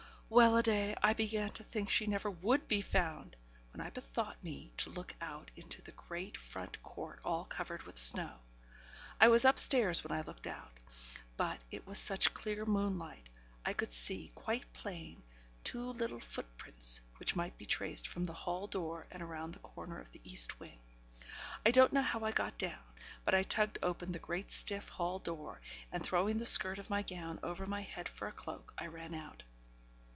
[0.33, 0.95] Well a day!
[1.03, 3.35] I began to think she never would be found,
[3.73, 5.13] when I bethought me to look
[5.57, 8.37] into the great front court, all covered with snow.
[9.19, 10.71] I was upstairs when I looked out;
[11.35, 13.27] but, it was such clear moonlight,
[13.65, 15.21] I could see, quite plain,
[15.65, 19.99] two little footprints, which might be traced from the hall door and round the corner
[19.99, 20.79] of the east wing.
[21.65, 22.79] I don't know how I got down,
[23.25, 25.59] but I tugged open the great stiff hall door,
[25.91, 29.13] and, throwing the skirt of my gown over my head for a cloak, I ran
[29.13, 29.43] out.